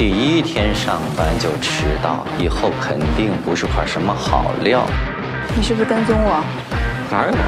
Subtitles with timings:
[0.00, 4.86] 第一天上班就迟到，以后肯定不是块什么好料。
[5.54, 6.42] 你是不是跟踪我？
[7.10, 7.38] 哪有啊？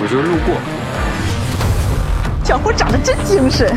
[0.00, 0.56] 我就是路过。
[2.44, 3.68] 小伙长得真精神。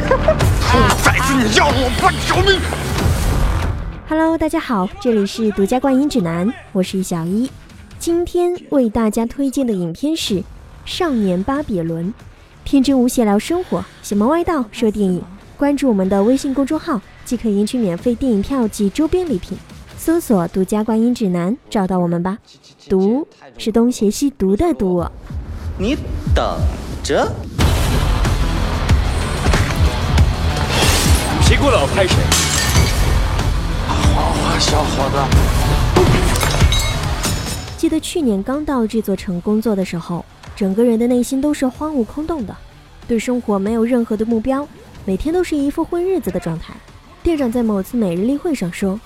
[1.03, 2.59] 再次你要我不饶命
[4.09, 7.51] ！Hello，大家好，这里是独家观影指南，我是小一。
[7.99, 10.37] 今天为大家推荐的影片是
[10.85, 12.07] 《少年巴比伦》，
[12.65, 15.23] 天真无邪聊生活，邪门歪道说电影。
[15.55, 19.57] 关注我们的微信公众号，即可赢取免费电影票及周边礼品。
[19.97, 22.37] 搜索“独家观影指南”，找到我们吧。
[22.89, 25.05] 毒是东邪西毒的毒。
[25.77, 25.95] 你
[26.33, 26.59] 等
[27.03, 27.31] 着。
[31.43, 32.15] 谁过来我拍谁。
[33.87, 35.17] 花花小伙子。
[37.77, 42.55] 记得去年刚到这座城工作的时候，整个人的内心都是荒芜空洞的，
[43.07, 44.67] 对生活没有任何的目标。
[45.05, 46.73] 每天都是一副混日子的状态。
[47.23, 48.99] 店长在某次每日例会上说：“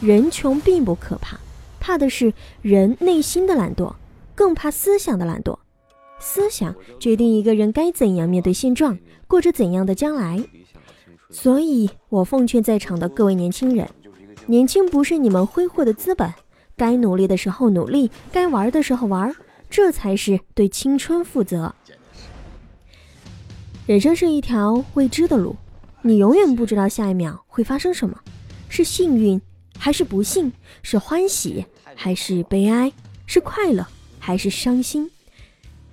[0.00, 1.38] 人穷并不可怕，
[1.80, 3.94] 怕的是人内心的懒惰，
[4.34, 5.58] 更怕思想的懒惰。
[6.20, 10.44] 思想决定一个人该怎样面对现状，过着怎样的将来。”
[11.30, 13.88] 所以，我奉劝在场的各位年轻人：
[14.44, 16.30] 年轻不是你们挥霍的资本，
[16.76, 19.34] 该努力的时候努力，该玩的时候玩，
[19.70, 21.74] 这才是对青春负责。
[23.86, 25.56] 人生是一条未知的路，
[26.04, 28.18] 你永远不知道下一秒会发生什么，
[28.68, 29.40] 是幸运
[29.78, 31.64] 还是不幸，是欢喜
[31.94, 32.92] 还是悲哀，
[33.24, 33.86] 是快乐
[34.18, 35.08] 还是伤心。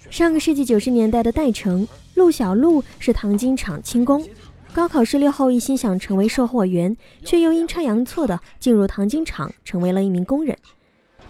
[0.09, 4.27] 上个世纪九十年代的代城，陆小璐是糖精厂轻工，
[4.73, 10.57] 高考失利后一心想成为售货员，却又阴差阳错的进入糖精厂，成为了一名工人。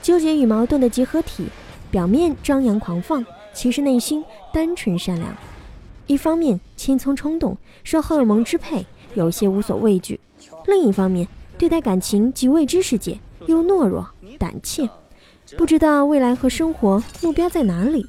[0.01, 1.47] 纠结与矛盾的集合体，
[1.91, 5.35] 表面张扬狂放，其实内心单纯善良。
[6.07, 10.17] 一方面青葱冲动，受荷尔蒙支配，有些无所畏惧；
[10.65, 11.27] 另一方面
[11.57, 14.89] 对待感情及未知世界又懦弱胆怯，
[15.57, 18.05] 不知道未来和生活目标在哪里。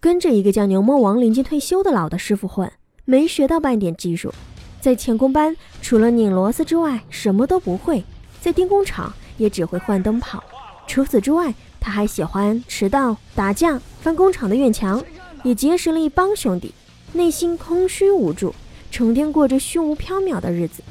[0.00, 2.72] 跟着一个叫牛魔王、临近退休的老的师傅混，
[3.04, 4.32] 没学到半点技术，
[4.80, 8.02] 在钳工班除了拧螺丝之外什么都不会，
[8.40, 10.42] 在电工厂也只会换灯泡。
[10.86, 15.04] 除此之外，他还喜欢迟到、打架、翻工厂的院墙，
[15.44, 16.72] 也结识了一帮兄弟。
[17.16, 18.54] 内心空虚无助，
[18.90, 20.82] 成天过着虚无缥缈的日子。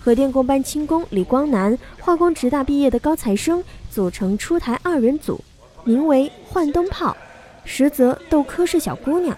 [0.00, 5.42] 和电工班轻工李光南、化工职大毕业的高材生组成出台二人组，
[5.84, 7.16] 名为“换灯泡”，
[7.64, 9.36] 实则斗科室小姑娘。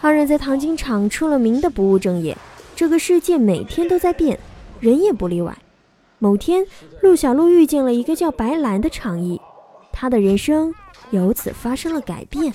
[0.00, 2.36] 二人在糖精厂出了名的不务正业。
[2.76, 4.38] 这个世界每天都在变，
[4.80, 5.56] 人也不例外。
[6.18, 6.64] 某天，
[7.00, 9.40] 陆小璐遇见了一个叫白兰的厂医，
[9.92, 10.74] 她的人生
[11.10, 12.52] 由此发生了改变。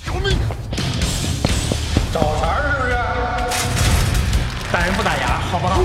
[5.61, 5.83] 不好？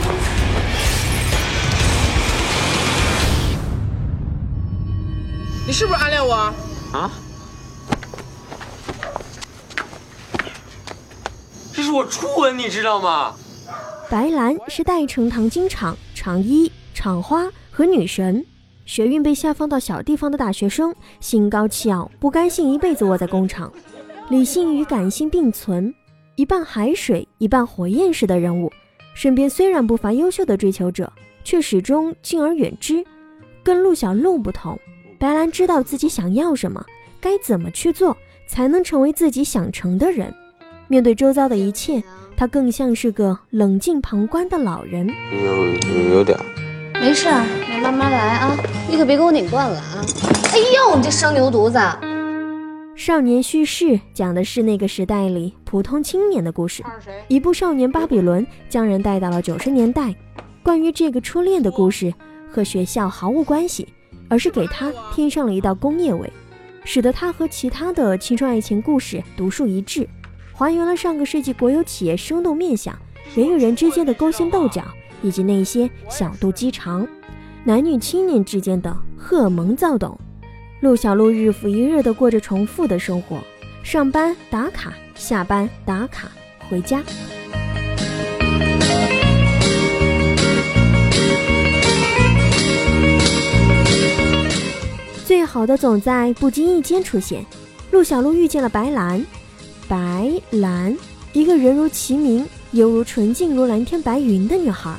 [5.67, 6.35] 你是不是暗恋我？
[6.95, 7.11] 啊？
[11.75, 13.35] 这是我初吻，你知道吗？
[14.09, 18.47] 白兰是代城糖精厂厂医、厂花和女神，
[18.87, 23.71] 学运被下放到小地方的大学生，心高气傲，不甘心一辈子窝在工厂，
[24.31, 25.95] 理性与感性并存。
[26.37, 28.73] 一半海水，一半火焰式的人物，
[29.17, 31.11] 身边虽然不乏优秀的追求者，
[31.43, 33.03] 却始终敬而远之。
[33.65, 34.79] 跟陆小璐不同，
[35.19, 36.85] 白兰知道自己想要什么，
[37.19, 38.15] 该怎么去做
[38.47, 40.31] 才能成为自己想成的人。
[40.87, 42.05] 面对周遭的一切，
[42.37, 45.09] 他更像是个冷静旁观的老人。
[45.33, 46.39] 有有点，
[46.93, 47.27] 没事，
[47.73, 48.55] 你慢慢来啊，
[48.87, 50.05] 你可别给我拧断了啊！
[50.53, 51.79] 哎呦，你这生牛犊子！
[52.95, 56.83] 少年叙事讲的是那个时代里普通青年的故事。
[57.29, 60.15] 一部《少年巴比伦》将人带到了九十年代。
[60.63, 62.15] 关于这个初恋的故事，
[62.49, 63.87] 和学校毫无关系，
[64.29, 66.33] 而是给他添上了一道工业味，
[66.85, 70.09] 使得他和其他的青春爱情故事独树一帜，
[70.53, 72.97] 还原了上个世纪国有企业生动面相，
[73.35, 74.83] 人与人之间的勾心斗角，
[75.21, 77.07] 以及那些小肚鸡肠，
[77.65, 80.17] 男女青年之间的荷尔蒙躁动。
[80.81, 83.39] 陆小璐日复一日地过着重复的生活，
[83.87, 86.29] 上班打卡，下班打卡，
[86.69, 87.01] 回家。
[95.25, 97.47] 最好的总在不经意间出现。
[97.93, 99.25] 陆小璐遇见了白兰，
[99.87, 100.99] 白兰，
[101.33, 104.93] 一个人如其名，犹如纯净如蓝天白云的女孩。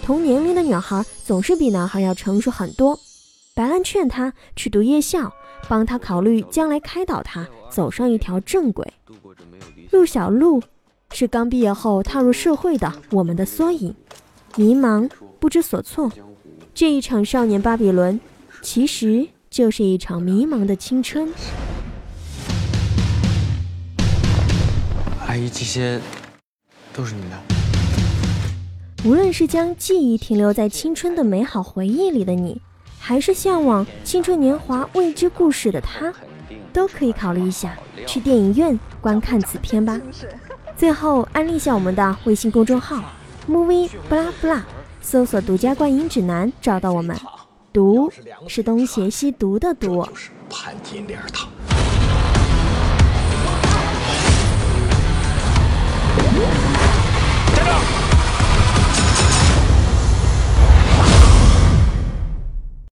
[0.00, 2.96] 同年龄的女孩总是比男孩要成熟很多。
[3.52, 5.32] 白兰劝他去读夜校，
[5.66, 8.86] 帮他考虑将来开导他走上一条正轨。
[9.90, 10.62] 陆小璐
[11.12, 13.94] 是刚毕业后踏入社会的我们的缩影，
[14.56, 15.10] 迷茫
[15.40, 16.12] 不知所措，
[16.74, 18.20] 这一场少年巴比伦，
[18.60, 21.28] 其实就是一场迷茫的青春。
[25.26, 26.00] 阿姨，这些
[26.92, 27.38] 都是你的。
[29.04, 32.60] 无论是将记忆停留在青春的美好回忆里的你，
[32.98, 36.12] 还是向往青春年华未知故事的他，
[36.72, 40.00] 都可以考虑一下去电影院观看此片吧。
[40.76, 43.02] 最后安利一下我们的微信公众号
[43.48, 44.64] movie 不拉不拉，
[45.00, 47.16] 搜索“独家观影指南”找到我们。
[47.72, 48.12] 读
[48.46, 50.06] 是东邪西毒的毒。
[50.50, 51.48] 潘金莲汤。